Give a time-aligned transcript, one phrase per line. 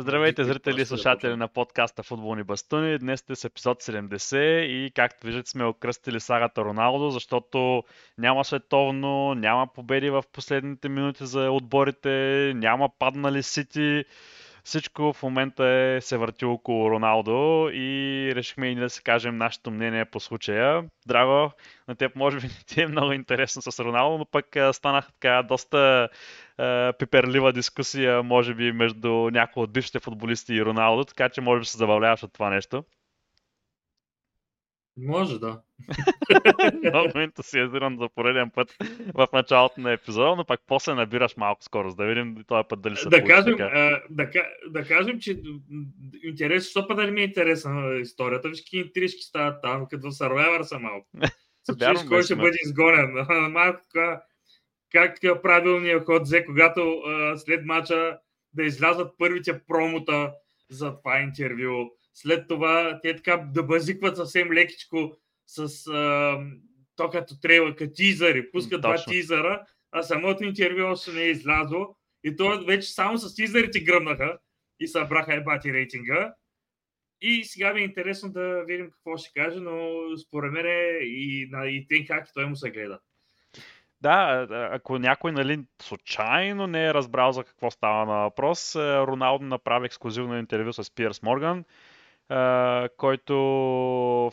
[0.00, 2.98] Здравейте, зрители и слушатели на подкаста Футболни бастуни.
[2.98, 7.82] Днес сте с епизод 70 и както виждате сме окръстили сагата Роналдо, защото
[8.18, 14.04] няма световно, няма победи в последните минути за отборите, няма паднали сити.
[14.64, 19.70] Всичко в момента е, се върти около Роналдо и решихме и да си кажем нашето
[19.70, 20.84] мнение по случая.
[21.06, 21.52] Драго,
[21.88, 25.42] на теб може би не ти е много интересно с Роналдо, но пък станах така
[25.42, 26.08] доста
[26.58, 31.60] е, пиперлива дискусия, може би, между някои от бившите футболисти и Роналдо, така че може
[31.60, 32.84] би се забавляваш от това нещо.
[35.00, 35.60] Може, да.
[36.94, 38.76] Много ентусиазиран за пореден път
[39.14, 41.96] в началото на епизода, но пак после набираш малко скорост.
[41.96, 44.30] Да видим този път дали се да кажем, а, да,
[44.70, 45.42] да кажем, че
[46.22, 48.48] интерес, защото път да ми е интересна историята.
[48.48, 51.06] Виж какви интрижки стават там, като Survivor са малко.
[51.62, 53.26] Съчуеш кой ще бъде изгонен.
[53.52, 54.22] Малко така,
[54.92, 58.18] как правилният ход взе, когато а, след мача
[58.52, 60.32] да излязат първите промота
[60.70, 61.90] за това интервю
[62.22, 65.16] след това те така да базикват съвсем лекичко
[65.46, 66.38] с а,
[66.96, 69.04] то като трябва, като тизъри, пускат Точно.
[69.04, 73.80] два тизъра, а самото интервю още не е излязло и то вече само с тизърите
[73.80, 74.38] гръмнаха
[74.80, 76.34] и събраха ебати рейтинга.
[77.20, 79.90] И сега ми е интересно да видим какво ще каже, но
[80.26, 83.00] според мен е и на и тен как той му се гледа.
[84.00, 89.86] Да, ако някой нали, случайно не е разбрал за какво става на въпрос, Роналдо направи
[89.86, 91.64] ексклюзивно интервю с Пирс Морган,
[92.96, 93.34] който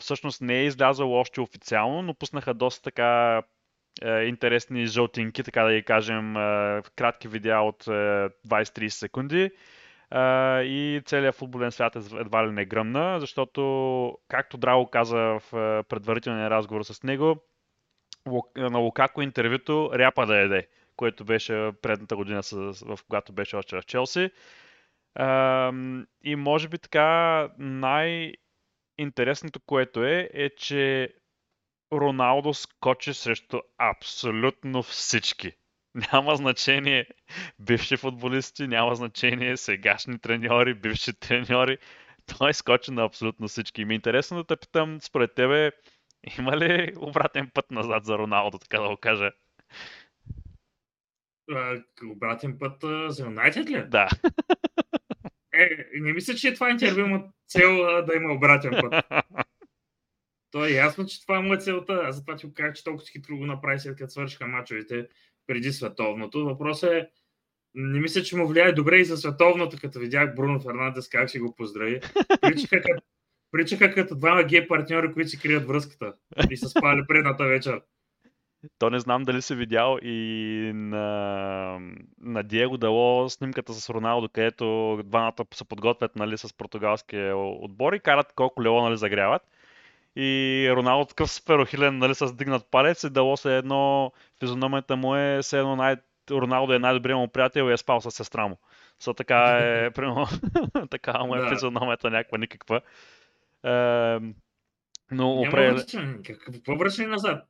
[0.00, 3.42] всъщност не е излязъл още официално, но пуснаха доста така
[4.04, 6.34] интересни жълтинки, така да ги кажем,
[6.96, 9.50] кратки видеа от 20-30 секунди.
[10.64, 15.42] и целият футболен свят едва ли не гръмна, защото, както Драго каза в
[15.88, 17.36] предварителния разговор с него,
[18.56, 22.42] на Лукако интервюто ряпа да еде, което беше предната година,
[22.82, 24.30] в когато беше още в Челси
[26.24, 31.14] и може би така най-интересното, което е, е, че
[31.92, 35.52] Роналдо скочи срещу абсолютно всички.
[36.12, 37.06] Няма значение
[37.58, 41.78] бивши футболисти, няма значение сегашни треньори, бивши треньори.
[42.38, 43.82] Той скочи на абсолютно всички.
[43.82, 45.72] И ми е интересно да те питам, според тебе,
[46.38, 49.32] има ли обратен път назад за Роналдо, така да го кажа?
[52.04, 53.84] обратен път за Юнайтед ли?
[53.88, 54.08] Да.
[55.54, 59.04] Е, не мисля, че това интервю има цел да има обратен път.
[60.50, 62.00] То е ясно, че това му е целта.
[62.04, 65.08] Аз затова ти го казах, че толкова хитро го направи след като свършиха мачовете
[65.46, 66.44] преди световното.
[66.44, 67.08] Въпросът е,
[67.74, 71.38] не мисля, че му влияе добре и за световното, като видях Бруно Фернандес как си
[71.38, 72.00] го поздрави.
[72.40, 73.02] Причаха като,
[73.52, 76.12] причаха като двама гей партньори, които си крият връзката
[76.50, 77.80] и са спали предната вечер.
[78.78, 81.78] То не знам дали си видял и на,
[82.20, 88.00] на Диего Дало снимката с Роналдо, където двамата се подготвят нали, с португалския отбор и
[88.00, 89.42] карат колко лево нали, загряват.
[90.16, 95.38] И Роналдо такъв сперохилен, нали, с дигнат палец и Дало се едно, физиономията му е
[95.42, 95.96] все едно най...
[96.30, 98.58] Роналдо е най-добрият му приятел и е спал с сестра му.
[99.02, 100.26] So, така е, примерно,
[100.90, 101.48] така му е да.
[101.48, 102.80] физиономията някаква никаква.
[103.66, 104.20] Е,
[105.10, 106.22] но определено...
[106.24, 107.48] Какво връщане назад?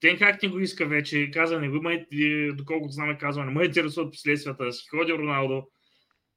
[0.00, 2.04] Тен как не го иска вече, каза не го има,
[2.54, 5.68] доколкото знаме казва, не ме интересуват последствията, си ходи Роналдо.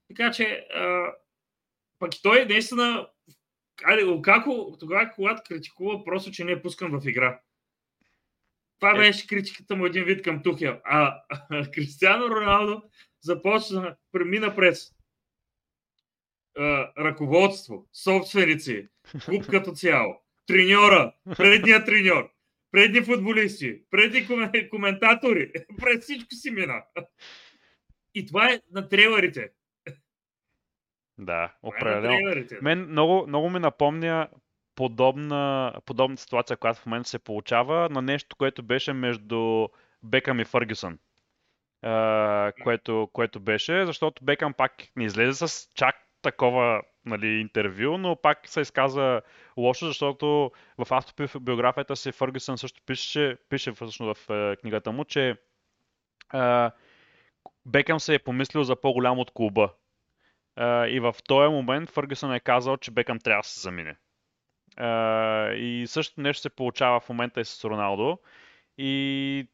[0.07, 1.13] Така че, а,
[1.99, 3.07] пък и той наистина,
[3.83, 7.39] айде, Лукако, тогава, когато критикува, просто, че не е пускан в игра.
[8.79, 8.97] Това е.
[8.97, 10.79] беше критиката му един вид към Тухел.
[10.83, 12.83] А, а Кристиано Роналдо
[13.21, 14.91] започна, премина през
[16.57, 18.87] а, ръководство, собственици,
[19.25, 22.31] клуб като цяло, треньора, предния треньор,
[22.71, 24.27] преди футболисти, преди
[24.69, 25.51] коментатори,
[25.81, 26.83] пред всичко си мина.
[28.13, 29.49] И това е на трейлерите.
[31.17, 32.45] Да, е определено.
[32.61, 34.27] Мен много, много ми напомня
[34.75, 39.67] подобна, подобна ситуация, която в момента се получава на нещо, което беше между
[40.03, 40.99] Бекъм и Фъргюсън.
[41.85, 48.15] Uh, което, което беше, защото Бекъм пак не излезе с чак такова нали, интервю, но
[48.15, 49.21] пак се изказа
[49.57, 55.35] лошо, защото в автобиографията си Фъргюсън също пише, пише всъщност в е, книгата му, че
[56.33, 56.69] е,
[57.65, 59.73] Бекъм се е помислил за по-голям от клуба.
[60.57, 63.95] Е, и в този момент Фъргюсън е казал, че Бекъм трябва да се замине.
[64.77, 68.19] Е, и също нещо се получава в момента и с Роналдо.
[68.77, 69.47] И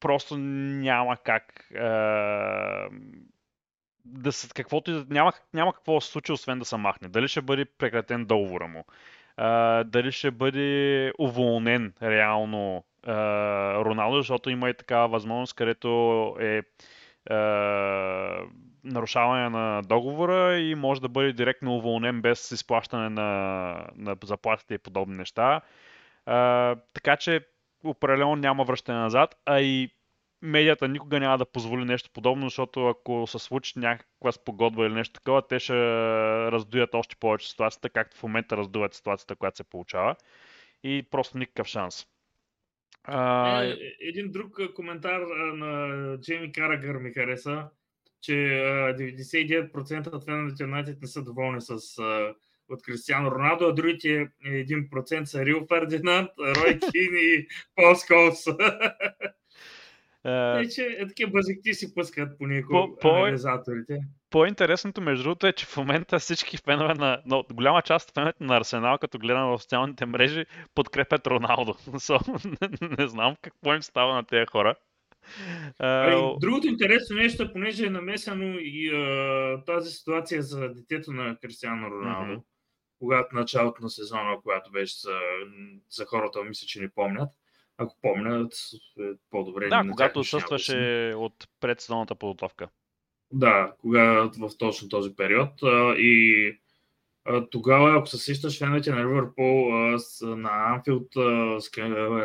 [0.00, 1.80] просто няма как е,
[4.04, 7.08] да се, каквото, няма, няма какво да се случи, освен да се махне.
[7.08, 8.84] Дали ще бъде прекратен договора му,
[9.36, 13.14] а, дали ще бъде уволнен реално а,
[13.84, 15.88] Роналдо, защото има и такава възможност, където
[16.40, 16.62] е
[17.30, 17.36] а,
[18.84, 24.78] нарушаване на договора и може да бъде директно уволнен без изплащане на, на заплатите и
[24.78, 25.60] подобни неща.
[26.26, 27.40] А, така че
[27.84, 29.90] определено няма връщане назад, а и
[30.44, 35.12] медията никога няма да позволи нещо подобно, защото ако се случи някаква спогодба или нещо
[35.12, 35.74] такова, те ще
[36.52, 40.16] раздуят още повече ситуацията, както в момента раздуват ситуацията, която се получава.
[40.82, 42.06] И просто никакъв шанс.
[43.04, 43.62] А...
[43.62, 45.20] Е, един друг коментар
[45.54, 47.68] на Джейми Карагър ми хареса,
[48.20, 51.78] че 99% от феновете на не са доволни с
[52.68, 58.44] от Кристиано Роналдо, а другите 1% са Рил Фердинанд, Рой Кин и Пол Сколс.
[60.26, 63.98] Uh, че е, такива базикти си пускат по някои по, анализаторите.
[64.30, 67.22] По-интересното, между другото, е, че в момента всички фенове на...
[67.26, 71.72] Но, голяма част от феновете на Арсенал, като гледам в социалните мрежи, подкрепят Роналдо.
[71.94, 74.74] So, не, не знам какво им става на тези хора.
[75.80, 81.36] Uh, другото интересно нещо, е, понеже е намесено и uh, тази ситуация за детето на
[81.42, 82.44] Кристиано Роналдо, mm-hmm.
[82.98, 85.18] когато началото на сезона, която беше за,
[85.90, 87.30] за хората, мисля, че не помнят,
[87.78, 88.52] ако помнят,
[89.00, 89.68] е по-добре.
[89.68, 92.68] Да, когато отсъстваше от предсезонната подготовка.
[93.32, 95.50] Да, кога в точно този период.
[95.98, 96.58] И
[97.50, 99.70] тогава, ако се сещаш, феновете на Ливърпул
[100.22, 101.16] на Анфилд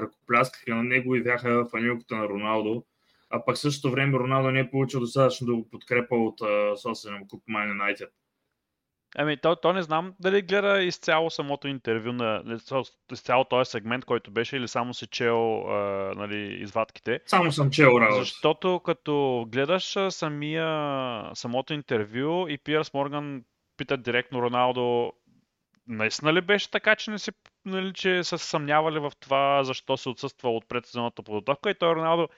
[0.02, 2.84] ръкопляскаха на него и бяха фанилката на Роналдо.
[3.30, 6.40] А пък същото време Роналдо не е получил достатъчно да го подкрепа от
[6.80, 8.10] собствения клуб Man United.
[9.18, 12.44] Ами, то, то не знам дали гледа изцяло самото интервю на
[13.12, 15.74] изцяло този сегмент, който беше, или само си чел а,
[16.16, 17.20] нали, извадките.
[17.26, 18.20] Само съм чел работа.
[18.20, 23.44] Защото като гледаш самия, самото интервю и Пиърс Морган
[23.78, 25.14] пита директно Роналдо,
[25.88, 27.32] наистина ли беше така, че не си,
[27.66, 32.30] нали, че са съмнявали в това, защо се отсъства от предсезонната подготовка и той Роналдо,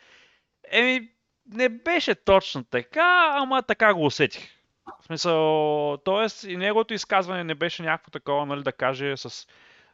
[0.72, 1.10] еми,
[1.46, 4.61] не беше точно така, ама така го усетих.
[4.86, 6.52] В смисъл, т.е.
[6.52, 9.48] и неговото изказване не беше някакво такова, нали, да каже с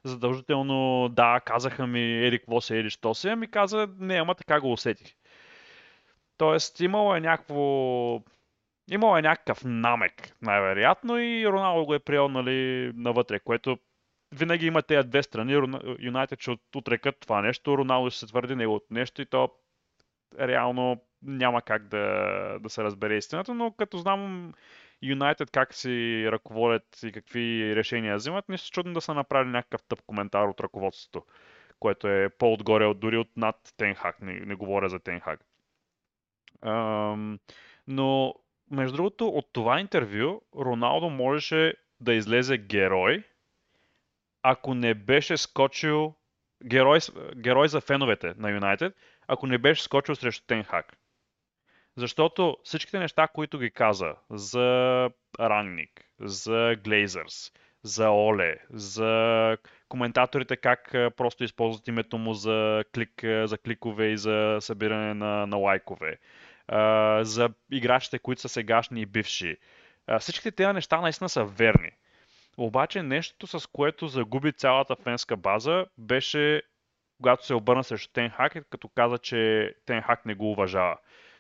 [0.04, 4.62] задължително да, казаха ми еди какво се, еди що се, ами каза не, ама така
[4.62, 5.16] го усетих.
[6.38, 8.22] Тоест имало е някакво
[8.92, 13.78] имало е някакъв намек, най-вероятно, и Роналдо го е приел нали, навътре, което
[14.32, 15.70] винаги има тези две страни.
[16.00, 19.50] Юнайтед ще отрекат това нещо, Роналдо ще се твърди неговото нещо и то
[20.40, 24.54] реално няма как да, да се разбере истината, но като знам
[25.02, 29.84] Юнайтед как си ръководят и какви решения взимат, не се чудно да са направили някакъв
[29.84, 31.26] тъп коментар от ръководството,
[31.80, 35.40] което е по-отгоре от, дори от над Тенхак, не, не говоря за Тенхак.
[36.62, 37.40] Ам,
[37.88, 38.36] но,
[38.72, 43.24] между другото, от това интервю Роналдо можеше да излезе герой,
[44.44, 46.16] ако не беше скочил
[46.66, 47.00] герой,
[47.36, 48.96] герой за феновете на Юнайтед,
[49.28, 50.98] ако не беше скочил срещу Тенхак.
[51.98, 55.10] Защото всичките неща, които ги каза за
[55.40, 57.52] Рангник, за Глейзърс,
[57.84, 59.58] за Оле, за
[59.90, 65.58] коментаторите как просто използват името му за, клик, за кликове и за събиране на, на
[65.58, 66.18] лайкове,
[67.22, 69.58] за играчите, които са сегашни и бивши.
[70.20, 71.92] Всичките тези неща наистина са верни.
[72.58, 76.62] Обаче нещото, с което загуби цялата фенска база, беше
[77.18, 80.98] когато се обърна срещу Тенхак, като каза, че Тенхак не го уважава.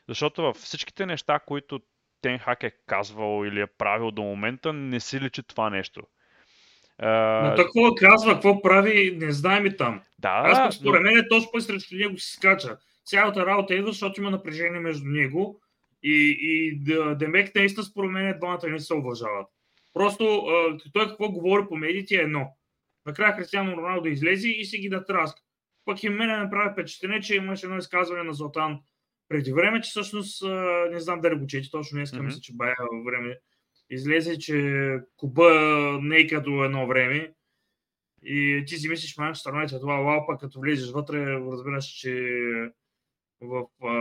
[0.09, 1.79] Защото във всичките неща, които
[2.21, 6.01] Тенхак е казвал или е правил до момента, не си личи това нещо.
[7.01, 10.01] Но такова казва, какво прави, не знаем и там.
[10.19, 12.77] Да, Аз според мен е точно път срещу него си скача.
[13.05, 15.61] Цялата работа идва, защото има напрежение между него
[16.03, 16.79] и, и
[17.15, 19.47] Демек наистина според мен двамата не се уважават.
[19.93, 20.47] Просто
[20.93, 22.47] той какво говори по медиите е едно.
[23.05, 25.41] Накрая Кристиано Роналдо излезе и си ги натраска.
[25.85, 28.79] Пък и мене направи впечатление, че имаше едно изказване на Златан
[29.29, 30.43] преди време, че всъщност
[30.91, 32.21] не знам дали го чете, точно днес mm-hmm.
[32.21, 33.37] мисля, че бая време
[33.89, 35.51] излезе, че Куба
[36.01, 37.33] не е като едно време
[38.23, 42.41] и ти си мислиш, Манчестър Юнайтед това лапа, като влезеш вътре, разбираш, че
[43.41, 43.93] в а,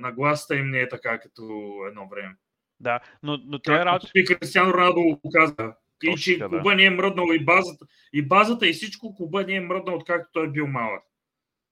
[0.00, 1.42] нагласата им не е така като
[1.88, 2.34] едно време.
[2.80, 4.10] Да, но, но те работи...
[4.14, 5.74] И Кристиано Роналдо го каза.
[6.02, 6.48] И че да.
[6.48, 10.30] Куба не е мръднал и базата, и базата и всичко Куба не е мръднал, откакто
[10.32, 11.02] той е бил малък.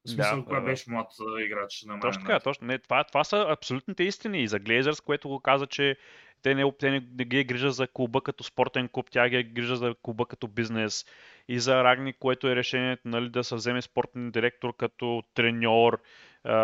[0.06, 1.06] В смисъл, да, кога беше млад
[1.44, 2.66] играч на Точно така, точно.
[2.66, 4.42] Не, това, това са абсолютните истини.
[4.42, 5.96] И за Глейзърс, което го каза, че
[6.42, 9.36] те не, те не, не ги е грижа за клуба като спортен клуб, тя ги
[9.36, 11.06] е грижа за клуба като бизнес.
[11.48, 16.00] И за Рагни, което е решението нали, да се вземе спортен директор като треньор
[16.44, 16.54] а,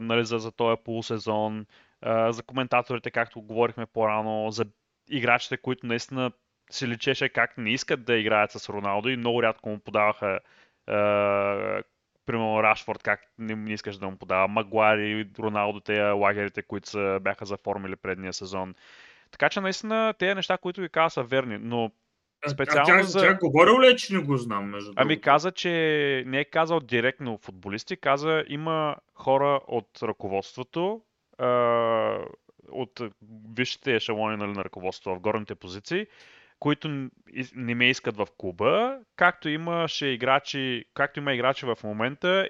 [0.00, 1.66] нали, за, за този полусезон.
[2.00, 4.64] А, за коментаторите, както говорихме по-рано, за
[5.10, 6.32] играчите, които наистина
[6.70, 10.40] се личеше как не искат да играят с Роналдо и много рядко му подаваха
[12.26, 17.18] примерно Рашфорд, как не, не искаш да му подава, Магуари, Роналдо, те лагерите, които са,
[17.22, 18.74] бяха заформили предния сезон.
[19.30, 21.90] така че наистина тези неща, които ви каза са верни, но
[22.50, 23.20] специално а тя, за...
[23.20, 25.24] тя говорил ли, че не го знам, между Ами другото?
[25.24, 25.70] каза, че
[26.26, 31.02] не е казал директно футболисти, каза има хора от ръководството,
[31.38, 32.18] а,
[32.68, 33.00] от
[33.56, 36.06] висшите ешелони нали, на ръководството в горните позиции,
[36.64, 37.08] които
[37.54, 42.48] не ме искат в клуба, както имаше играчи, както има играчи в момента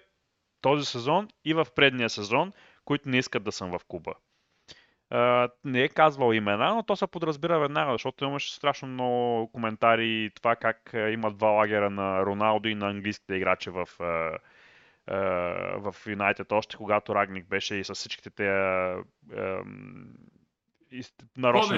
[0.60, 2.52] този сезон и в предния сезон,
[2.84, 4.14] които не искат да съм в клуба.
[5.12, 10.30] Uh, не е казвал имена, но то се подразбира веднага, защото имаше страшно много коментари
[10.34, 14.38] това как uh, има два лагера на Роналдо и на английските играчи в, uh,
[15.76, 18.48] в Юнайтед, още когато Рагник беше и с всичките те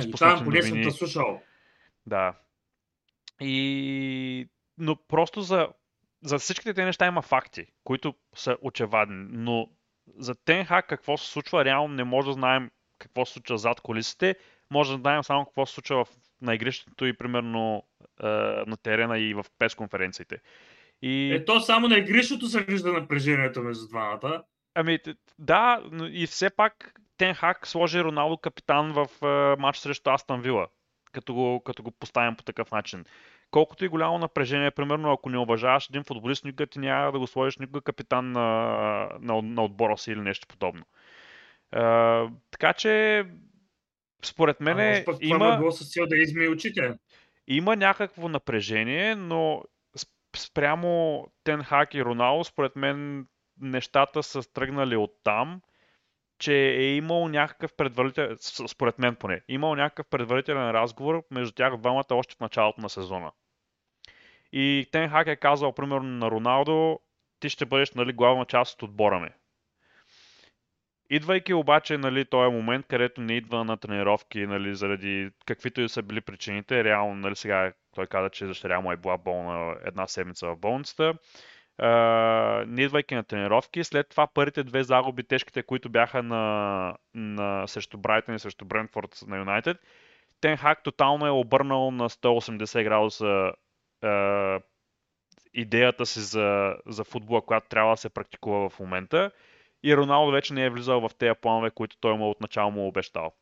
[0.00, 1.42] способни поне съм те слушал.
[2.06, 2.34] Да.
[3.40, 4.48] И...
[4.78, 5.68] Но просто за,
[6.22, 9.68] за всичките тези неща има факти, които са очевадни, но
[10.18, 14.36] за Тенхак какво се случва, реално не може да знаем какво се случва зад колисите,
[14.70, 16.08] може да знаем само какво се случва в,
[16.42, 17.82] на игрището и примерно
[18.22, 18.26] е,
[18.66, 20.40] на терена и в пресконференциите.
[21.02, 21.32] И...
[21.32, 24.42] Ето само на игрището се вижда напрежението между двамата.
[24.74, 24.98] Ами
[25.38, 30.66] да, и все пак Тен Хак сложи Роналдо капитан в е, матч срещу Астан Вила,
[31.16, 33.04] като го, като го поставим по такъв начин.
[33.50, 37.26] Колкото и голямо напрежение, примерно ако не уважаваш един футболист, никога ти няма да го
[37.26, 38.48] сложиш никога капитан на,
[39.20, 40.84] на, на отбора си или нещо подобно
[42.50, 43.24] така че,
[44.24, 45.38] според мен а, има...
[45.38, 46.94] Това било с цел да изми очите.
[47.48, 49.62] Има някакво напрежение, но
[50.36, 53.26] спрямо Тенхак и Роналдо, според мен
[53.60, 55.60] нещата са тръгнали от там,
[56.38, 58.36] че е имал някакъв предварителен,
[58.68, 63.32] според мен поне, имал някакъв предварителен разговор между тях двамата още в началото на сезона.
[64.52, 67.00] И Тенхак е казал, примерно, на Роналдо,
[67.40, 69.28] ти ще бъдеш нали, главна част от отбора ми.
[71.10, 76.02] Идвайки обаче нали, този момент, където не идва на тренировки, нали, заради каквито и са
[76.02, 80.46] били причините, реално нали, сега той каза, че дъщеря му е била болна една седмица
[80.46, 81.14] в болницата,
[82.66, 83.84] не идвайки на тренировки.
[83.84, 89.18] След това първите две загуби, тежките, които бяха на, на срещу Брайтън и срещу Брентфорд
[89.26, 89.76] на Юнайтед,
[90.40, 93.52] Тен Хак тотално е обърнал на 180 градуса
[94.04, 94.62] uh,
[95.54, 99.30] идеята си за, за футбола, която трябва да се практикува в момента
[99.82, 103.32] и Роналдо вече не е влизал в тези планове, които той му отначало му обещал.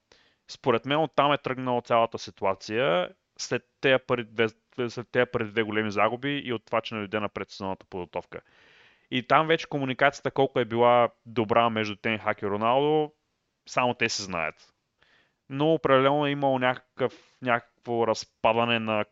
[0.51, 4.49] Според мен оттам е тръгнала цялата ситуация след тези първи две,
[4.89, 8.41] след тези първи две големи загуби и от това, че не на предсезонната подготовка.
[9.11, 13.13] И там вече комуникацията колко е била добра между Тен Хак и Роналдо,
[13.69, 14.75] само те се знаят.
[15.49, 19.05] Но определено е имало някакъв, някакво разпадане на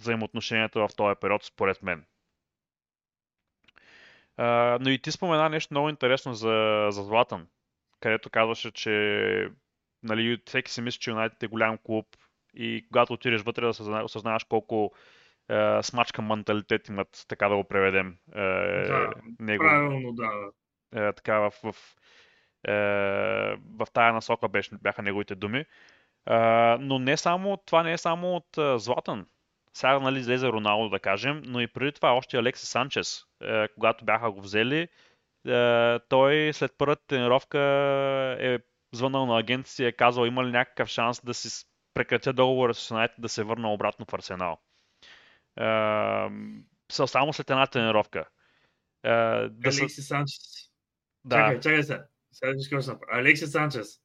[0.00, 2.04] взаимоотношенията в този период, според мен.
[4.80, 7.48] Но и ти спомена нещо много интересно за, за Златан,
[8.00, 9.50] където казваше, че
[10.02, 12.06] нали, всеки си мисли, че Юнайтед е голям клуб
[12.56, 14.92] и когато отидеш вътре да осъзнаеш колко
[15.48, 18.16] е, смачка менталитет имат, така да го преведем.
[18.34, 18.40] Е,
[18.86, 19.10] да,
[19.40, 20.30] него, правилно, да.
[21.08, 21.74] Е, така в, в,
[22.68, 22.72] е,
[23.78, 25.58] в тая насока беше, бяха неговите думи.
[25.58, 25.66] Е,
[26.80, 29.26] но не само, това не е само от е, Златан.
[29.72, 34.04] Сега нали, излезе Роналдо, да кажем, но и преди това още Алекси Санчес, е, когато
[34.04, 34.88] бяха го взели,
[36.08, 37.58] той след първата тренировка
[38.40, 38.58] е
[38.92, 42.90] звънал на агент и е казал има ли някакъв шанс да си прекратя договора с
[42.90, 44.58] Юнайтед да се върна обратно в Арсенал.
[45.60, 48.24] Е, само след една тренировка.
[49.02, 49.10] Е,
[49.48, 50.02] да Алекси са...
[50.02, 50.42] Санчес.
[51.24, 51.36] Да.
[51.36, 52.00] Чакай, чакай се.
[52.32, 54.00] Сега Алекси Санчес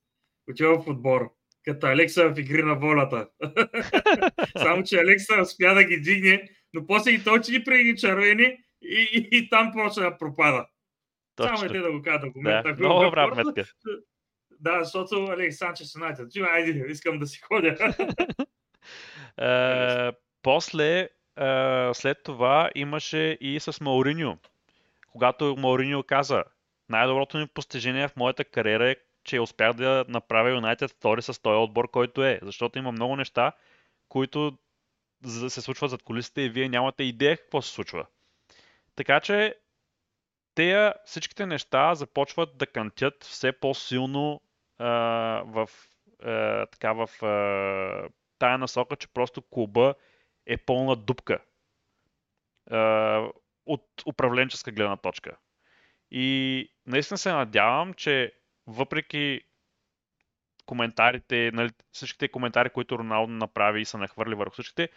[0.50, 1.32] отива в отбор
[1.66, 3.28] като Алекса в игри на волята.
[4.58, 9.10] Само, че Алекса успя да ги дигне, но после и той че преди червени и,
[9.14, 10.68] и, и, там почна да пропада.
[11.36, 11.58] Точно.
[11.58, 12.74] Само е те да го кажа документа.
[12.74, 13.66] Да, много добра метка.
[14.62, 16.34] Да, защото Алекс Санчес Юнайтед.
[16.34, 17.78] Чува, айде, искам да си ходя.
[19.38, 21.10] е, после, е,
[21.94, 24.38] след това имаше и с Мауриньо.
[25.12, 26.44] Когато Мауриньо каза,
[26.90, 31.56] най-доброто ми постижение в моята кариера е че успях да направя Юнайтед втори с този
[31.56, 32.40] отбор, който е.
[32.42, 33.52] Защото има много неща,
[34.10, 34.58] които
[35.48, 38.06] се случват зад колисите и вие нямате идея какво се случва.
[38.96, 39.56] Така че
[40.56, 44.42] те всичките неща започват да кантят все по-силно
[45.46, 45.70] в,
[46.72, 47.10] така, в
[48.40, 49.96] тая насока, че просто клуба
[50.46, 51.40] е пълна дупка
[53.66, 55.38] от управленческа гледна точка.
[56.12, 58.34] И наистина се надявам, че
[58.68, 59.42] въпреки
[60.66, 64.90] коментарите, нали, всичките коментари, които Роналдо направи и са нахвърли върху всичките,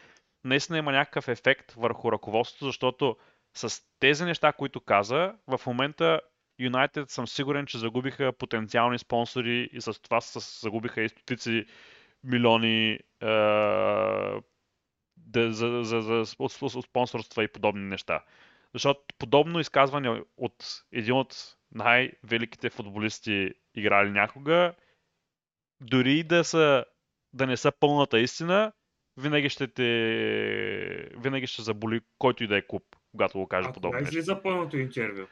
[0.44, 3.16] наистина има някакъв ефект върху ръководството, защото
[3.54, 6.20] с тези неща, които каза, в момента
[6.58, 11.66] Юнайтед съм сигурен, че загубиха потенциални спонсори и с това с, загубиха и стотици
[12.24, 13.28] милиони а,
[15.16, 18.24] да, за, за, за, за спонсорства и подобни неща.
[18.72, 24.74] Защото подобно изказване от един от най-великите футболисти играли някога,
[25.80, 26.84] дори да, са,
[27.32, 28.72] да не са пълната истина,
[29.16, 33.98] винаги ще те винаги ще заболи който и да е клуб, когато го каже подобно.
[33.98, 35.26] А излиза пълното интервю?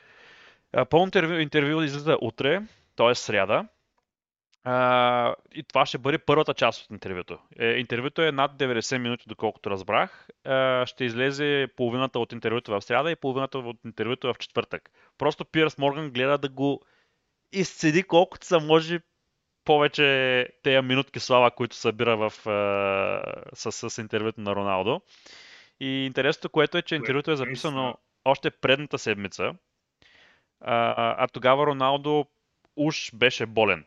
[0.91, 2.63] Пълното интервю, интервю излиза утре,
[2.97, 3.15] т.е.
[3.15, 3.69] сряда.
[4.65, 7.39] А, и това ще бъде първата част от интервюто.
[7.59, 10.29] Е, интервюто е над 90 минути, доколкото разбрах.
[10.45, 14.91] А, ще излезе половината от интервюто в сряда и половината от интервюто в четвъртък.
[15.19, 16.83] Просто Пирс Морган гледа да го
[17.53, 19.01] изцеди колкото са може
[19.65, 23.23] повече тези минутки слава, които събира в, а,
[23.55, 25.01] с, с интервюто на Роналдо.
[25.81, 29.55] И интересното, което е, че интервюто е записано още предната седмица,
[30.65, 32.27] а, а тогава Роналдо
[32.77, 33.85] уж беше болен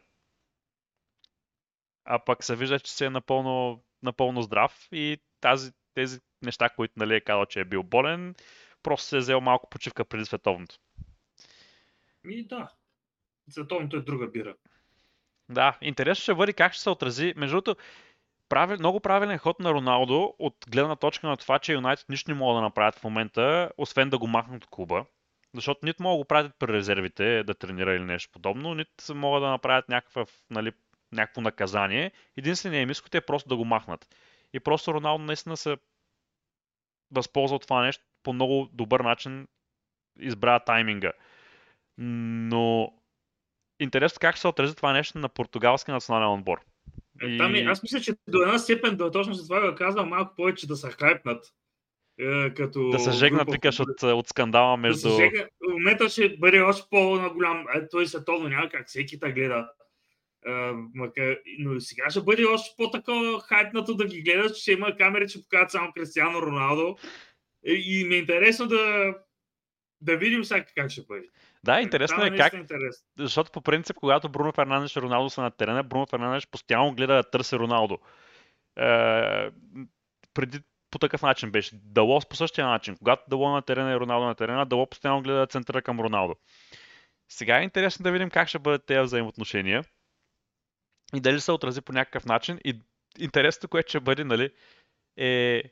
[2.05, 6.94] а пък се вижда, че се е напълно, напълно здрав и тази, тези неща, които
[6.98, 8.36] нали, е казал, че е бил болен,
[8.84, 10.75] просто се е взел малко почивка преди световното.
[12.29, 12.72] И да.
[13.50, 14.55] Световното е друга бира.
[15.50, 17.34] Да, интересно ще бъде как ще се отрази.
[17.36, 17.82] Между другото,
[18.50, 22.38] правил, много правилен ход на Роналдо от гледна точка на това, че Юнайтед нищо не
[22.38, 25.05] могат да направят в момента, освен да го махнат от клуба.
[25.55, 29.43] Защото нито могат да го правят при резервите да тренира или нещо подобно, нито могат
[29.43, 30.71] да направят някакъв нали,
[31.12, 32.12] някакво наказание.
[32.38, 34.07] Единственият им е просто да го махнат.
[34.53, 35.77] И просто Роналдо наистина се
[37.12, 39.47] възползва от това нещо по много добър начин
[40.19, 41.12] избра тайминга.
[41.97, 42.93] Но
[43.79, 46.62] интересно как ще се отрази това нещо на португалски национален отбор.
[47.21, 47.38] Е, и...
[47.38, 50.67] Там, аз мисля, че до една степен, да, точно за това го казвам, малко повече
[50.67, 51.53] да се хайпнат.
[52.19, 55.10] Е, като да се жегнат, викаш, от, от скандала между...
[55.10, 57.66] Да момента ще бъде още по-голям.
[57.75, 59.70] Е, той световно няма как всеки та гледа
[60.94, 65.27] макар, но сега ще бъде още по-такова хайпнато да ги гледаш, че ще има камери,
[65.27, 66.98] че показват само Кристиано Роналдо.
[67.66, 69.13] И, ми е интересно да,
[70.01, 71.27] да видим сега как ще бъде.
[71.63, 72.53] Да, интересно е как.
[72.53, 72.96] Интерес.
[73.20, 77.13] Защото по принцип, когато Бруно Фернандеш и Роналдо са на терена, Бруно Фернандеш постоянно гледа
[77.13, 78.00] да търси Роналдо.
[78.77, 79.50] Е,
[80.33, 80.59] преди
[80.96, 81.75] по такъв начин беше.
[81.75, 82.98] Дало по същия начин.
[82.98, 86.36] Когато Дало на терена и Роналдо на терена, Дало постоянно гледа центъра към Роналдо.
[87.29, 89.84] Сега е интересно да видим как ще бъдат тези взаимоотношения
[91.16, 92.60] и дали се отрази по някакъв начин.
[92.66, 92.81] И
[93.20, 94.50] интересното, което ще бъде, нали,
[95.18, 95.64] е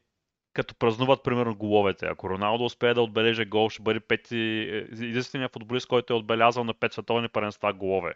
[0.54, 2.06] като празнуват, примерно, головете.
[2.06, 6.64] Ако Роналдо успее да отбележи гол, ще бъде пети, е, единственият футболист, който е отбелязал
[6.64, 8.10] на пет световни паренства голове.
[8.10, 8.16] Е,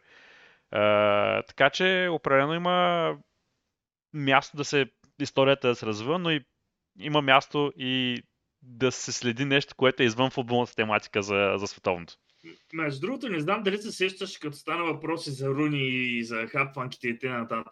[1.44, 3.18] така че, определено има
[4.14, 4.90] място да се
[5.20, 6.46] историята да се развива, но и
[7.00, 8.24] има място и
[8.62, 12.14] да се следи нещо, което е извън футболната тематика за, за световното.
[12.74, 17.08] Между другото, не знам дали се сещаш, като стана въпроси за Руни и за хапванките
[17.08, 17.64] и т.н.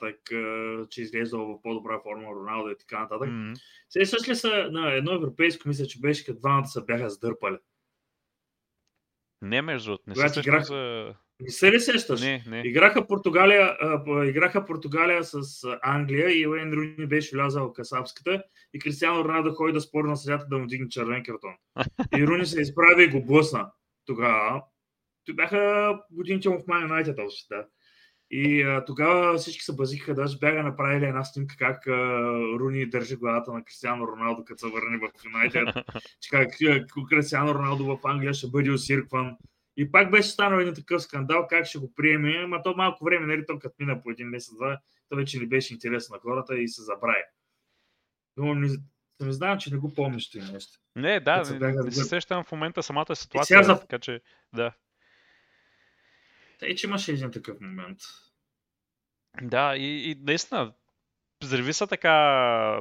[0.89, 3.29] че изглежда в по-добра форма Роналдо и така нататък.
[3.29, 3.59] Mm-hmm.
[3.89, 7.57] Сещаш ли са на едно европейско, мисля, че беше като двамата се бяха сдърпали?
[9.41, 10.63] Не, между другото, не се играх...
[10.63, 11.13] за...
[11.41, 12.21] Не се ли сещаш?
[12.21, 12.61] Не, не.
[12.65, 15.39] Играха Португалия, а, играха Португалия с
[15.81, 18.43] Англия и Уейн Руни беше влязал в Касапската
[18.73, 21.53] и Кристиано Роналдо ходи да спори на съдята да му дигне червен картон.
[22.17, 23.71] И Руни се изправи и го блъсна
[24.05, 24.63] тогава.
[25.25, 27.65] Той бяха годините в Man United още, да.
[28.31, 31.91] И а, тогава всички се базиха, даже бяха направили една снимка как а,
[32.59, 35.85] Руни държи главата на Кристиано Роналдо, като се върне в Юнайтед,
[36.21, 36.49] че как
[37.09, 39.37] Кристиано Роналдо в Англия ще бъде осиркван.
[39.77, 43.25] И пак беше станал един такъв скандал, как ще го приеме, ама то малко време,
[43.25, 46.67] нали, то като мина по един месец-два, то вече не беше интересно на хората и
[46.67, 47.23] се забрави.
[48.37, 48.67] Но не,
[49.19, 50.79] не знам, че не го помниш това нещо.
[50.95, 53.79] Не, да, не, не се сещам в момента самата ситуация, за...
[53.79, 54.21] така че
[54.53, 54.71] да.
[56.59, 57.97] Тъй, че имаше един такъв момент.
[59.41, 60.73] Да, и, и наистина,
[61.43, 62.15] взриви са така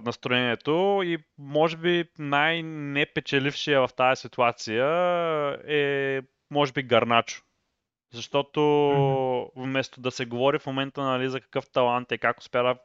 [0.05, 4.87] настроението и може би най-непечелившия в тази ситуация
[5.69, 6.21] е
[6.55, 7.43] може би Гарначо.
[8.13, 9.51] Защото mm-hmm.
[9.57, 12.77] вместо да се говори в момента нали, за какъв талант е, как успя да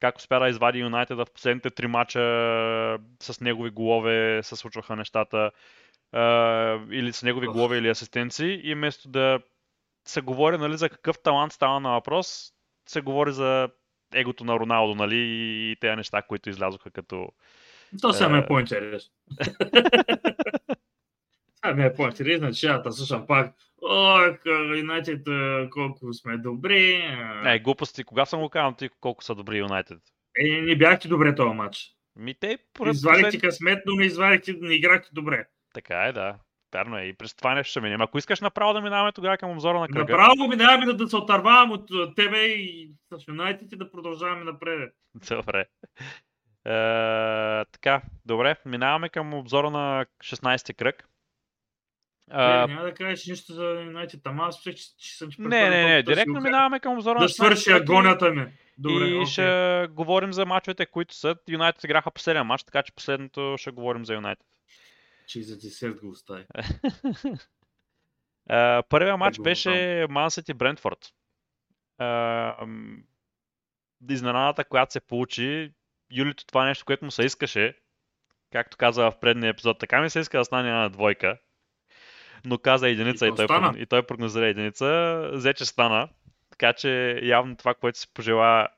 [0.00, 2.20] как успя да извади Юнайтед в последните три мача
[3.22, 5.50] с негови голове се случваха нещата
[6.90, 9.40] или с негови голове или асистенции и вместо да
[10.04, 12.52] се говори нали, за какъв талант става на въпрос,
[12.88, 13.68] се говори за
[14.14, 17.28] егото на Роналдо нали, и тези неща, които излязоха като...
[18.00, 19.12] То сега е по-интересно.
[21.62, 24.20] Това ми е по-интересно, че аз слушам пак О,
[24.76, 25.22] Юнайтед,
[25.70, 27.16] колко сме добри.
[27.42, 28.04] Не, глупости.
[28.04, 29.98] Кога съм го казал ти колко са добри Юнайтед?
[30.38, 31.90] Е, не бяхте добре този матч.
[32.16, 32.58] Ми те...
[32.86, 33.42] Извадихте послед...
[33.42, 35.44] късмет, но не извадихте, не играхте добре.
[35.74, 36.38] Така е, да.
[36.74, 37.02] Вярно е.
[37.02, 38.00] И през това нещо ще минем.
[38.00, 40.12] Ако искаш направо да минаваме тогава към обзора на кръга.
[40.12, 44.92] Направо минаваме да, да се отървавам от тебе и с Юнайтед и да продължаваме напред.
[45.30, 45.64] Добре.
[46.64, 48.56] Е, така, добре.
[48.66, 51.09] Минаваме към обзора на 16-ти кръг.
[52.30, 52.66] А...
[52.66, 54.20] Не, няма да кажеш нищо за Юнайтед.
[54.24, 56.02] Ама аз че, че съм ти Не, не, не.
[56.02, 58.46] Директно минаваме към обзора да свърши агонията ми.
[58.78, 59.26] Добре, и okay.
[59.26, 61.36] ще говорим за мачовете, които са.
[61.48, 64.46] Юнайтед играха последния матч, така че последното ще говорим за Юнайтед.
[65.26, 66.44] Че за десерт го остави.
[68.88, 71.12] Първият матч беше Мансет и Брентфорд.
[74.10, 75.72] Изненадата, която се получи,
[76.12, 77.74] Юлито това нещо, което му се искаше,
[78.52, 81.38] както каза в предния епизод, така ми се иска да стане на двойка,
[82.44, 86.08] но каза единица и, и, той, и той прогнозира единица, взе, че стана.
[86.50, 88.68] Така че явно това, което си пожела,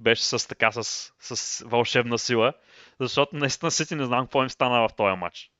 [0.00, 2.52] беше с така, с, с вълшебна сила,
[3.00, 5.50] защото наистина Сити не знам какво им стана в този матч.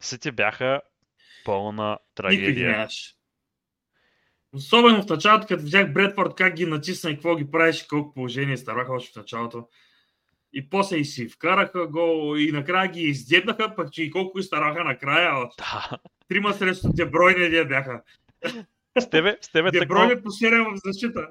[0.00, 0.80] Сити бяха
[1.44, 2.88] пълна трагедия.
[4.54, 8.56] Особено в началото, като видях Бредфорд как ги натисна и какво ги правеше, колко положение
[8.56, 9.68] стараха още в началото.
[10.52, 14.42] И после и си вкараха гол и накрая ги издебнаха, пък че и колко и
[14.42, 15.48] стараха накрая.
[15.58, 15.98] Да.
[16.28, 18.02] Трима срещу Дебройне бяха.
[19.00, 20.22] С тебе, с тебе Дебройне тъкмо...
[20.24, 21.28] посеря в защита.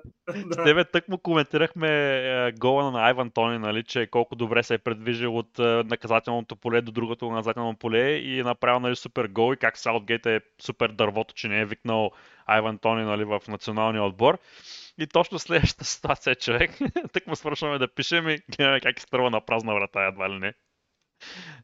[0.52, 4.74] С тебе тък му коментирахме е, гола на Айван Тони, нали, че колко добре се
[4.74, 9.28] е предвижил от е, наказателното поле до другото наказателно поле и е направил нали, супер
[9.28, 12.12] гол и как Саутгейт е супер дървото, че не е викнал
[12.46, 14.38] Айван Тони нали, в националния отбор.
[14.98, 16.72] И точно следващата ситуация, човек,
[17.14, 20.54] тък му свършваме да пишем и гледаме как изтърва на празна врата, едва ли не.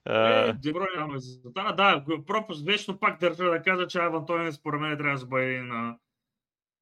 [0.09, 1.73] Е, Деброй няма резултата.
[1.75, 5.61] Да, пропуск вечно пак държа да кажа, че Айван Тони според мен трябва да бъде
[5.61, 5.97] на,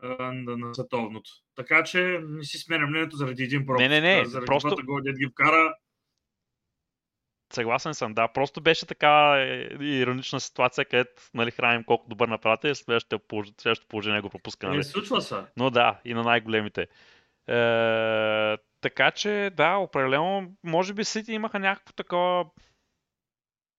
[0.04, 1.32] на, на световното.
[1.56, 3.90] Така че не си сменя мнението заради един пропуск.
[3.90, 4.26] Не, не, не.
[4.26, 4.76] Заради просто...
[4.86, 5.76] гол, ги вкара,
[7.54, 8.28] Съгласен съм, да.
[8.28, 13.56] Просто беше така е, иронична ситуация, където нали, храним колко добър направите и следващото положение,
[13.90, 14.68] положение го пропуска.
[14.68, 14.78] Нали?
[14.78, 15.36] Не случва се.
[15.58, 16.82] Но да, и на най-големите.
[16.82, 22.46] Е, така че, да, определено, може би Сити имаха някакво такова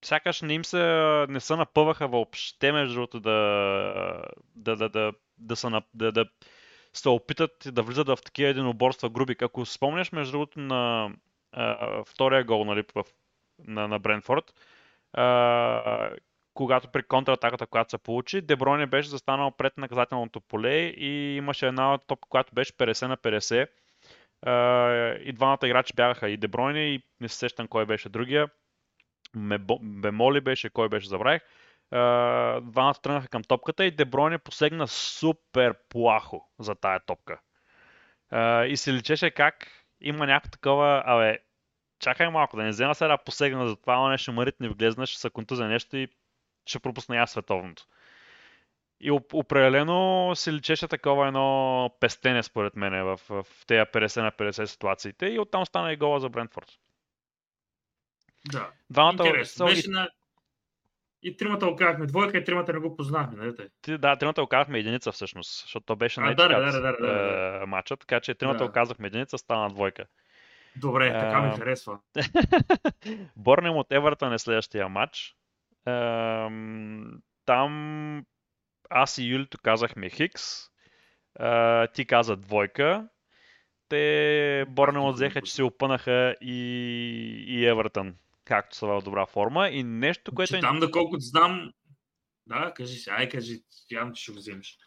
[0.04, 0.82] сякаш не им се,
[1.28, 4.22] не се напъваха въобще, между другото, да,
[4.54, 6.26] да, да, да, да, са, да, да
[6.92, 9.36] се опитат да влизат в такива единоборства груби.
[9.42, 11.10] Ако спомняш, между другото, на
[11.52, 13.04] а, втория гол нали, в
[13.58, 14.54] на, на Бренфорд.
[15.12, 16.10] А,
[16.54, 21.98] когато при контратаката, която се получи, Дебройне беше застанал пред наказателното поле и имаше една
[21.98, 23.68] топка, която беше 50 на 50.
[25.26, 28.48] И двамата играчи бягаха и Дебройне и не се сещам кой беше другия.
[29.80, 31.42] Бемоли беше, кой беше, забравих.
[31.92, 37.40] Uh, двамата тръгнаха към топката и Дебройне посегна супер плахо за тая топка.
[38.68, 41.38] И се личеше как има някакво такова, абе,
[42.00, 45.20] чакай малко, да не взема сега да посегна за това, нещо мърит не влезна, ще
[45.20, 46.08] се контузя нещо и
[46.66, 47.86] ще пропусна я световното.
[49.00, 54.64] И определено се личеше такова едно пестене, според мен, в, в тези 50 на 50
[54.64, 56.68] ситуациите и оттам стана и гола за Брентфорд.
[58.52, 58.70] Да.
[58.90, 59.66] Двамата Интересно.
[59.66, 60.08] Беше на...
[61.22, 63.98] И тримата оказахме двойка и тримата не го познахме, нали?
[63.98, 67.06] Да, тримата оказахме единица всъщност, защото то беше най да, да, да, да, да,
[67.60, 67.66] да.
[67.66, 68.64] матча, така че тримата да.
[68.64, 70.06] оказахме единица, стана двойка.
[70.76, 71.98] Добре, така ми харесва.
[73.36, 75.36] Борнем от Евертън е следващия матч.
[77.46, 77.72] Там
[78.90, 80.42] аз и Юлито казахме Хикс.
[81.94, 83.08] Ти каза двойка.
[83.88, 86.54] Те Борнем взеха, че се опънаха и,
[87.48, 89.68] и Евертън, както са в добра форма.
[89.68, 90.54] И нещо, което...
[90.54, 91.72] Че там, доколкото знам...
[92.46, 93.58] Да, кажи си, ай кажи,
[93.90, 94.78] явно, че ще го вземеш.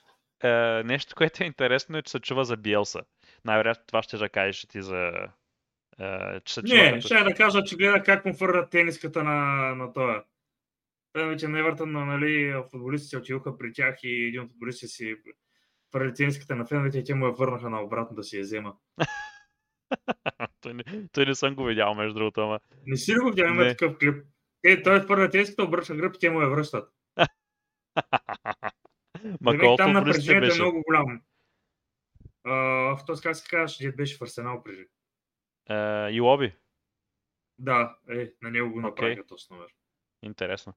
[0.86, 3.02] нещо, което е интересно е, че се чува за Биелса.
[3.46, 5.12] Най-вероятно това ще да кажеш ти за,
[6.46, 7.06] че са Не, като...
[7.06, 9.36] ще да кажа, че гледа как му фърнат тениската на,
[9.76, 10.24] на това.
[11.16, 15.16] Вече на Евертън, нали, футболистите отидоха при тях и един от футболистите си
[15.92, 18.78] фърли тениската на феновете и те му я върнаха на обратно да си я взема.
[20.62, 22.60] той, не, той не съм го видял, между другото, ама.
[22.88, 24.26] Не си ли го видял, има такъв клип.
[24.64, 26.94] Е, той фърля тениската, обръща гръб и те му я връщат.
[29.42, 31.20] Ма колко там напрежението е много голямо.
[32.96, 34.86] В този как се казваш, беше в Арсенал преди.
[35.70, 36.56] Uh, и лоби?
[37.60, 39.28] Да, е, на него го направиха okay.
[39.28, 39.68] този номер.
[40.24, 40.74] Интересно.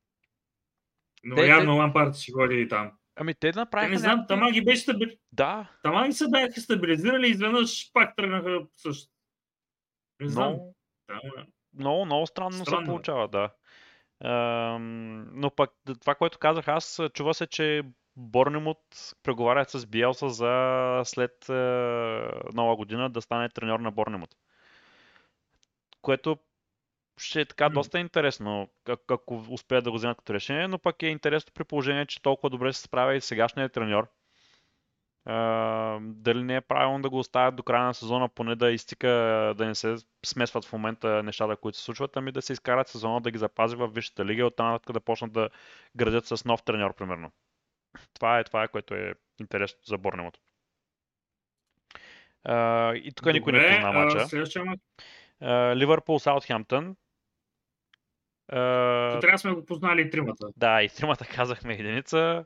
[1.23, 1.79] Но те, явно те...
[1.79, 2.93] Лампард ще ходи и там.
[3.17, 3.93] Ами те направиха...
[3.93, 5.19] Не знам, тама ги беше стабили...
[5.33, 5.69] Да.
[5.83, 9.13] Тама ги се бяха стабилизирали и изведнъж пак тръгнаха също.
[10.21, 10.49] Не знам.
[10.49, 10.75] Много,
[11.11, 11.45] е.
[11.79, 13.51] много, много странно, странно се получава, да.
[14.25, 17.83] Ем, но пък това, което казах аз, чува се, че
[18.17, 18.79] Борнемут
[19.23, 21.53] преговарят с Биелса за след е,
[22.55, 24.35] нова година да стане треньор на Борнемут
[26.03, 26.37] което
[27.17, 28.69] ще е така доста интересно,
[29.09, 32.51] ако успеят да го вземат като решение, но пък е интересно при положение, че толкова
[32.51, 34.09] добре се справя и сегашният треньор.
[35.29, 39.09] Uh, дали не е правилно да го оставят до края на сезона, поне да изтика,
[39.57, 39.97] да не се
[40.27, 43.77] смесват в момента нещата, които се случват, ами да се изкарат сезона, да ги запази
[43.77, 45.49] в Висшата лига и оттам да почнат да
[45.97, 47.33] градят с нов треньор, примерно.
[48.15, 50.41] Това е, това е което е интересно за Борнемото.
[52.49, 54.27] Uh, и тук никой не позна мача.
[55.77, 56.97] Ливърпул Саутхемптън.
[58.53, 60.47] Uh, трябва сме го познали и тримата.
[60.57, 62.45] Да, и тримата казахме единица.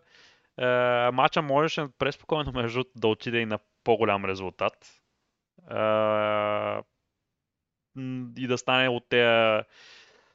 [0.60, 5.02] Uh, матча можеше преспокойно между да отиде и на по-голям резултат.
[5.70, 6.82] Uh,
[8.38, 9.64] и да стане от тези 6,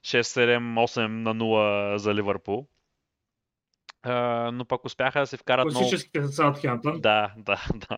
[0.02, 2.68] 7, 8 на 0 за Ливърпул.
[4.06, 5.80] Uh, но пък успяха да се вкарат много...
[5.80, 7.02] Класическите Саутхемптън.
[7.02, 7.98] Да, да, да.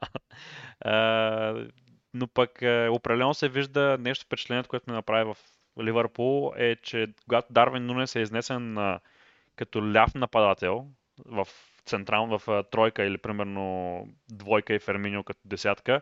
[0.85, 1.71] Uh,
[2.13, 5.37] но пък uh, определено се вижда нещо впечатлението, което ме направи в
[5.81, 8.99] Ливърпул е, че когато Дарвин Нунес е изнесен uh,
[9.55, 10.87] като ляв нападател
[11.25, 11.47] в
[11.85, 16.01] централ, в uh, тройка или примерно двойка и Ферминио като десятка,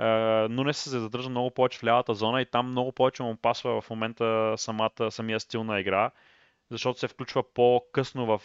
[0.00, 3.80] uh, Нунес се задържа много повече в лявата зона и там много повече му пасва
[3.80, 6.10] в момента самата, самия стил на игра
[6.70, 8.42] защото се включва по-късно в,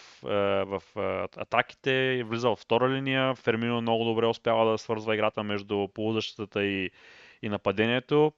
[0.65, 3.35] в е, атаките, влиза в втора линия.
[3.35, 6.91] Фермино много добре успява да свързва играта между полузащитата и,
[7.41, 8.33] и нападението.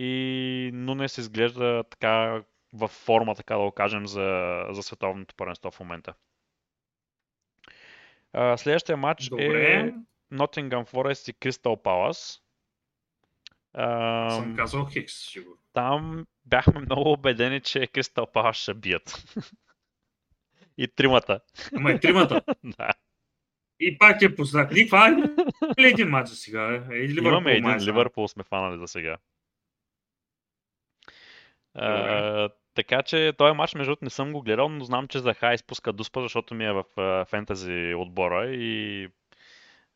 [0.00, 5.80] И Нунес изглежда така в форма, така да го кажем, за, за световното първенство в
[5.80, 6.14] момента.
[8.56, 9.72] Следващия матч е Добре.
[9.72, 9.92] е
[10.34, 12.40] Nottingham Forest и Crystal Palace.
[14.30, 15.56] Съм казал Хикс, сигурно.
[15.72, 19.24] Там бяхме много убедени, че Кристал Палас ще бият.
[20.78, 21.40] и тримата.
[21.76, 22.42] Ама и тримата?
[22.64, 22.90] да.
[23.80, 24.70] И пак е познак.
[24.76, 25.12] И това е
[25.82, 26.84] ли един матч за сега?
[26.90, 29.16] Е, или Имаме един, Ливърпул сме фанали за сега.
[31.76, 35.92] Uh, така че този матч, между не съм го гледал, но знам, че Заха изпуска
[35.92, 39.08] дуспа, защото ми е в uh, фентази отбора и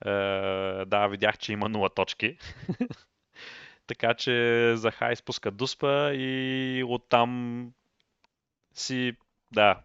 [0.05, 2.39] uh, да, видях, че има 0 точки.
[3.87, 7.73] Така че Заха изпуска дуспа и оттам
[8.75, 9.17] си,
[9.53, 9.81] да,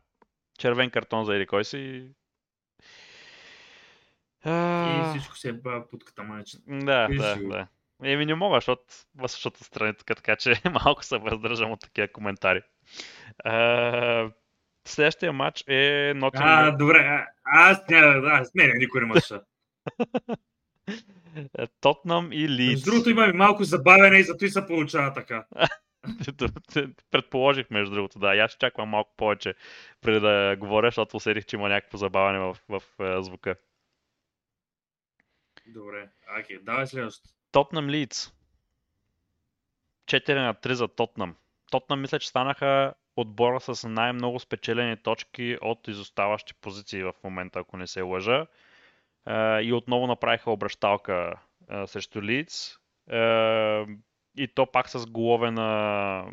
[0.60, 2.12] червен картон за или кой си.
[4.46, 6.58] И всичко се е под катаманче.
[6.68, 7.68] Да, да, да.
[8.04, 8.84] Еми не мога, защото
[9.22, 12.62] защото страни тук, така че малко се въздържам от такива коментари.
[13.44, 14.32] А,
[14.88, 16.42] следващия матч е Nottingham.
[16.44, 19.42] А, добре, аз няма, аз не, никой не матча.
[21.82, 22.84] Тотнам и Лидс.
[22.84, 25.46] Другото има малко забавяне и зато и се получава така.
[27.12, 28.28] Предположих, между другото, да.
[28.28, 29.56] аз чаквам малко повече
[30.02, 33.56] преди да говоря, защото усетих, че има някакво забавяне в, в, в звука.
[35.68, 37.37] Добре, окей, давай следващото.
[37.58, 38.32] Тотнам Лидс.
[40.06, 41.36] 4 на 3 за Тотнам.
[41.72, 47.78] Тотнам мисля, че станаха отбора с най-много спечелени точки от изоставащи позиции в момента, ако
[47.78, 48.48] не се лъжа
[49.64, 51.40] и отново направиха обращалка
[51.86, 52.78] срещу Лиц.
[54.38, 56.26] И то пак с голове на,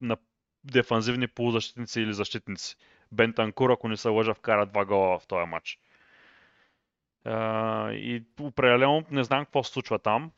[0.00, 0.16] на
[0.64, 2.76] дефанзивни полузащитници или защитници.
[3.12, 5.78] Бентанкур, ако не се лъжа, вкара два гола в този матч.
[7.94, 10.32] и определено не знам какво се случва там.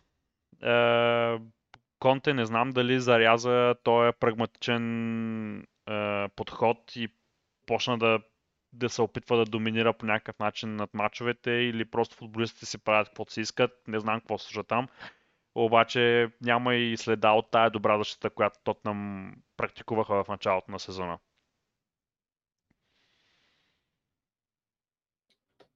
[1.99, 5.67] Конте не знам дали заряза този прагматичен
[6.37, 7.09] подход и
[7.67, 8.21] почна да
[8.73, 13.09] да се опитва да доминира по някакъв начин над мачовете или просто футболистите си правят
[13.09, 13.71] каквото си искат.
[13.89, 14.89] Не знам какво служа там.
[15.55, 20.79] Обаче няма и следа от тая добра защита, която тот нам практикуваха в началото на
[20.79, 21.19] сезона.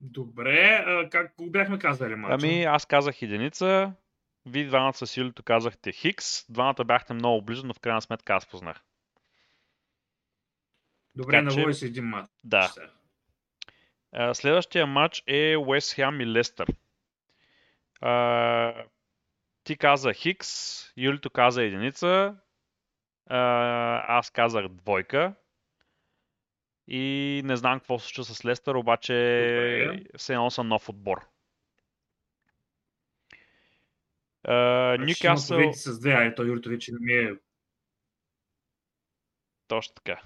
[0.01, 2.37] Добре, а, как го бяхме казали мача?
[2.41, 3.93] Ами аз казах единица,
[4.45, 8.45] вие двамата с Юлито казахте Хикс, двамата бяхте много близо, но в крайна сметка аз
[8.45, 8.81] познах.
[11.15, 11.85] Добре, така, на че...
[11.85, 12.29] един матч.
[12.43, 12.73] Да.
[14.33, 16.67] Следващия матч е Уест Хем и Лестър.
[19.63, 20.49] ти каза Хикс,
[20.97, 22.35] Юлито каза единица,
[23.29, 25.35] аз казах двойка.
[26.87, 29.13] И не знам какво се случва с Лестър, обаче
[30.17, 31.27] все едно съм нов отбор.
[34.99, 35.73] Нюкасъл...
[35.73, 37.35] с две, а Юрито вече не ми е...
[39.67, 40.21] Точно така.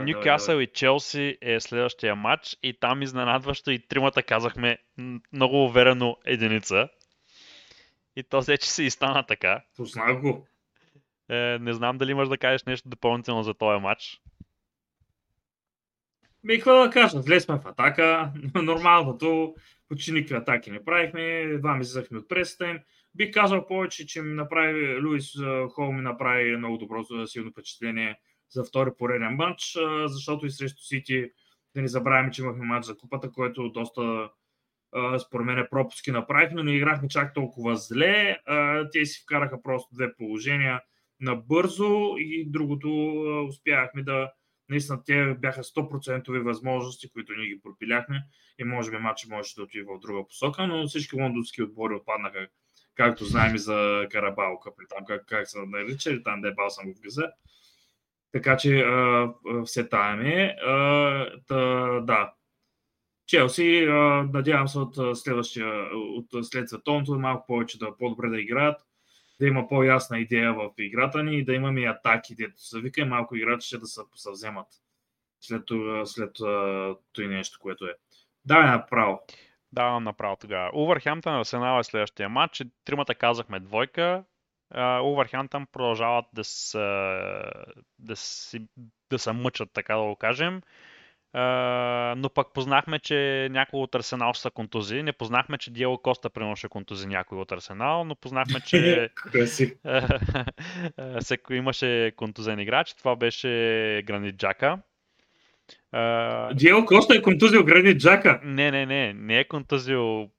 [0.00, 4.78] Нюкасъл и Челси е следващия матч и там изненадващо и тримата казахме
[5.32, 6.88] много уверено единица.
[8.16, 9.64] И то се, че си и стана така.
[9.76, 10.46] Познах го.
[11.28, 14.20] Е, не знам дали имаш да кажеш нещо допълнително за този матч.
[16.44, 19.54] Ми, какво да кажа, влезме в атака, нормалното,
[19.90, 22.78] почти никакви атаки не правихме, едва ми излезахме от пресата им.
[23.14, 25.32] бих казал повече, че ми направи Луис
[25.70, 28.18] Хол ми направи много добро силно впечатление
[28.50, 31.30] за втори пореден матч, защото и срещу Сити
[31.74, 34.30] да не забравяме, че имахме матч за купата, който доста
[35.26, 38.38] според мен пропуски направихме, но не играхме чак толкова зле.
[38.92, 40.80] Те си вкараха просто две положения
[41.20, 42.88] набързо и другото
[43.48, 44.32] успяхме да
[44.70, 48.24] наистина те бяха 100% възможности, които ние ги пропиляхме
[48.58, 52.48] и може би матчът можеше да отиде в друга посока, но всички лондонски отбори отпаднаха,
[52.94, 56.70] както знаем и за Карабао Къп, там как, как се нарича, там да е бал
[56.70, 57.30] съм в газа.
[58.32, 59.32] Така че а,
[59.64, 60.56] все тайме.
[62.02, 62.32] да.
[63.26, 63.86] Челси,
[64.32, 68.80] надявам се от следващия, от след световното малко повече да по-добре да играят,
[69.40, 73.04] да има по-ясна идея в играта ни и да имаме атаки, дето се вика и
[73.04, 74.66] малко играчи да се съвземат
[75.40, 75.62] след,
[76.04, 76.32] след
[77.12, 77.94] това нещо, което е.
[78.44, 79.20] Давай направо.
[79.72, 80.70] Давам направо тогава.
[80.74, 82.62] Увърхемптън Арсенал е следващия матч.
[82.84, 84.24] Тримата казахме двойка.
[85.02, 87.42] Увърхемптън продължават да са,
[87.98, 88.68] да, си,
[89.10, 90.62] да се мъчат, така да го кажем.
[91.36, 95.02] Uh, но пък познахме, че някои от Арсенал са контузи.
[95.02, 99.10] Не познахме, че Диело Коста приноше контузи някой от Арсенал, но познахме, че
[101.56, 102.94] имаше контузен играч.
[102.94, 103.48] Това беше
[104.06, 104.78] Гранит Джака.
[105.94, 108.40] Uh, Диело Коста е контузил Гранит Джака?
[108.44, 109.12] Не, не, не.
[109.12, 110.30] Не е контузил.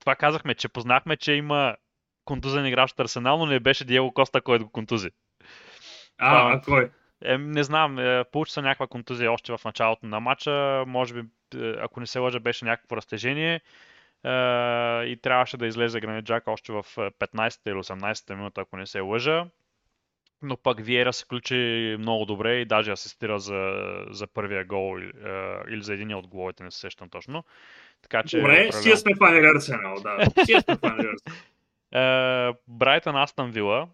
[0.00, 1.76] Това казахме, че познахме, че има
[2.24, 5.10] контузен играч от Арсенал, но не беше Диело Коста, който го контузи.
[6.18, 6.90] А, а кой?
[7.24, 10.84] Е, не знам, е, получи се някаква контузия още в началото на матча.
[10.86, 13.54] Може би, е, ако не се лъжа, беше някакво разтежение.
[13.54, 13.60] Е,
[15.04, 19.00] и трябваше да излезе Гранит Джак още в 15-та или 18-та минута, ако не се
[19.00, 19.46] лъжа.
[20.42, 23.74] Но пък Виера се включи много добре и даже асистира за,
[24.10, 25.08] за първия гол е,
[25.70, 27.44] или за един от головите, не се сещам точно.
[28.02, 30.26] Така, че, Добре, си сме фанали Арсенал, да.
[30.62, 30.76] Сме
[32.68, 33.88] Брайтън Астън Вила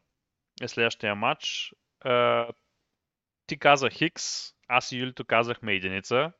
[0.62, 1.74] е следващия матч
[3.48, 6.32] ти каза Хикс, аз и Юлито казахме единица.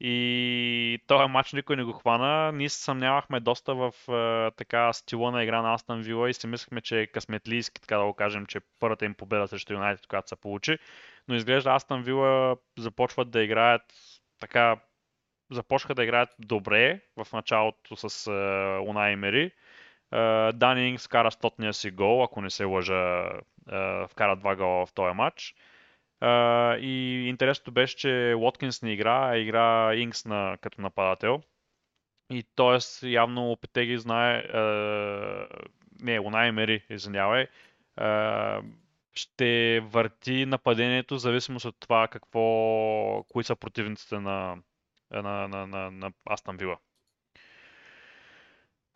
[0.00, 2.52] И този матч никой не го хвана.
[2.52, 6.46] Ние се съмнявахме доста в е, така стила на игра на Астан Вила и си
[6.46, 10.28] мислехме, че е късметлийски, така да го кажем, че първата им победа срещу Юнайтед, която
[10.28, 10.78] се получи.
[11.28, 13.82] Но изглежда Астан Вила започват да играят
[14.40, 14.76] така
[15.50, 18.30] започнаха да играят добре в началото с е,
[18.88, 19.52] Уна и Мери.
[20.12, 23.30] Е, Данинг скара стотния си гол, ако не се лъжа,
[23.72, 25.54] е, вкара два гола в този матч.
[26.80, 31.42] И интересното беше, че Уоткинс не игра, а игра Инкс на, като нападател.
[32.30, 33.08] И т.е.
[33.08, 35.48] явно Петеги знае, uh,
[36.00, 37.46] не, Луна Мери, извинявай,
[38.00, 38.62] uh,
[39.14, 44.56] ще върти нападението в зависимост от това какво, кои са противниците на,
[45.10, 46.78] на, на, на, на Астан Вила.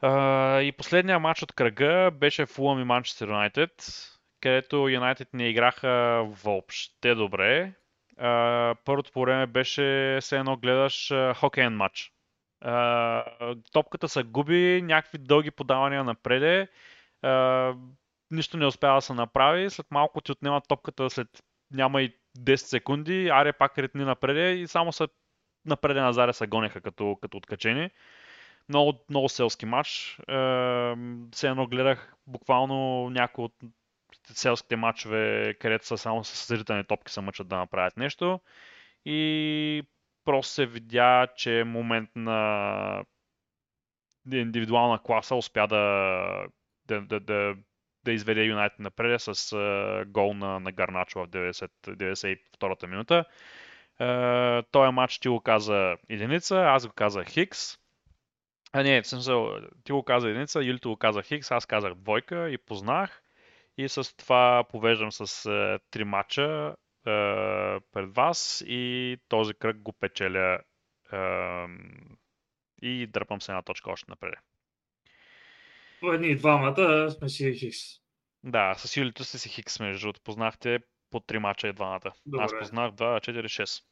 [0.02, 3.72] Uh, и последния матч от кръга беше Фулъм и Манчестър Юнайтед
[4.42, 7.72] където Юнайтед не играха въобще добре.
[8.84, 12.12] първото по време беше все едно гледаш хокейен матч.
[13.72, 16.68] топката се губи, някакви дълги подавания напреде.
[18.30, 19.70] нищо не успява да се направи.
[19.70, 21.28] След малко ти отнема топката след
[21.70, 23.28] няма и 10 секунди.
[23.28, 25.08] Аре пак ретни напреде и само са
[25.64, 27.90] напреде на заря се гонеха като, като откачени.
[28.68, 30.20] Много, много селски матч.
[31.32, 33.54] все едно гледах буквално някои от
[34.24, 38.40] селските матчове, където са само с зрителни топки се мъчат да направят нещо.
[39.04, 39.82] И
[40.24, 43.04] просто се видя, че момент на
[44.32, 46.46] индивидуална класа успя да,
[46.86, 47.54] да, да, да,
[48.04, 53.24] да изведе Юнайтед напред с гол на, на Гарначо в 90, 92-та минута.
[54.00, 57.78] Uh, този матч ти го каза единица, аз го казах Хикс.
[58.72, 62.50] А не, в смисъл, ти го каза единица, Юлито го каза Хикс, аз казах двойка
[62.50, 63.21] и познах.
[63.78, 66.74] И с това повеждам с е, три мача
[67.06, 67.10] е,
[67.92, 70.58] пред вас и този кръг го печеля
[71.12, 71.18] е,
[72.82, 74.34] и дърпам се една точка още напред.
[76.12, 77.78] Едни двамата сме си Хикс.
[78.44, 80.20] Да, с Юлито сте си Хикс, между другото.
[80.24, 80.78] Познахте
[81.10, 82.12] по три мача и двамата.
[82.26, 82.44] Добре.
[82.44, 83.82] Аз познах 2, 4, 6.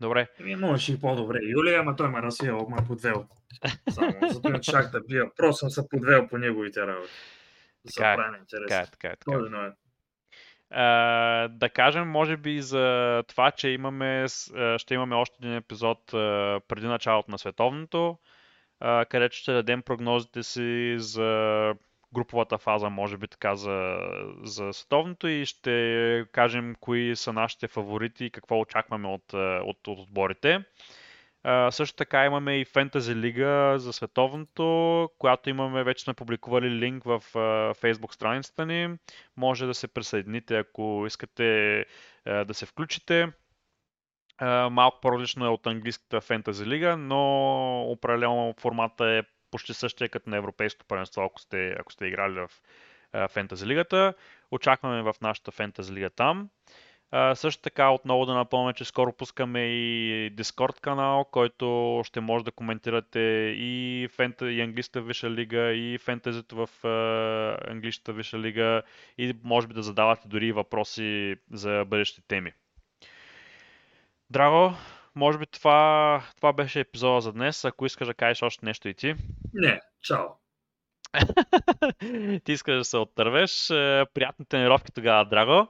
[0.00, 0.28] Добре.
[0.40, 1.38] Еми, можеш и по-добре.
[1.42, 3.28] Юлия, ама той ме разсеял, ме подвел.
[3.90, 5.24] Само, зато не чак да бия.
[5.36, 7.12] Просто съм се подвел по неговите работи
[7.96, 8.16] така, е,
[8.68, 9.16] така е, така е.
[9.16, 9.72] Така е.
[10.72, 15.98] Uh, да кажем, може би за това, че имаме, uh, ще имаме още един епизод
[16.12, 18.18] uh, преди началото на световното,
[18.82, 21.74] uh, където ще дадем прогнозите си за
[22.14, 23.96] груповата фаза, може би така, за,
[24.44, 29.98] за световното и ще кажем кои са нашите фаворити и какво очакваме от, от, от
[29.98, 30.64] отборите.
[31.70, 37.22] Също така имаме и Фентази Лига за световното, която имаме, вече сме публикували линк в
[37.34, 37.38] а,
[37.74, 38.96] Facebook страницата ни.
[39.36, 41.78] Може да се присъедините, ако искате
[42.26, 43.32] а, да се включите.
[44.38, 50.30] А, малко по-различно е от английската Фентази Лига, но определено формата е почти същия като
[50.30, 52.50] на Европейското първенство, ако сте, ако сте играли в
[53.28, 54.14] Фентази Лигата.
[54.50, 56.48] Очакваме в нашата Фентази Лига там.
[57.14, 62.44] А, също така отново да напомня, че скоро пускаме и Discord канал, който ще може
[62.44, 63.20] да коментирате
[63.56, 68.82] и, фента, и английската виша лига, и фентезито в а, английската виша лига,
[69.18, 72.52] и може би да задавате дори въпроси за бъдещи теми.
[74.30, 74.74] Драго,
[75.14, 77.64] може би това, това беше епизода за днес.
[77.64, 79.14] Ако искаш да кажеш още нещо и ти.
[79.54, 80.26] Не, чао.
[82.44, 83.70] ти искаш да се оттървеш.
[83.70, 85.68] Е, приятни тренировки тогава, Драго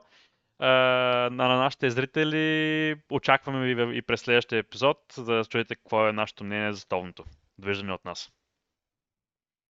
[0.63, 2.97] на, на нашите зрители.
[3.11, 7.25] Очакваме ви и през следващия епизод, за да чуете какво е нашето мнение за столното.
[7.59, 8.31] Довиждане от нас.